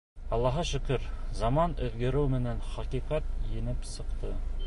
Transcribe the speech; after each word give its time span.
Аллаға 0.35 0.61
шөкөр, 0.69 1.03
заман 1.41 1.75
үҙгәреү 1.89 2.31
менән 2.35 2.65
хәҡиҡәт 2.71 3.29
еңеп 3.53 3.89
сыҡты. 3.93 4.35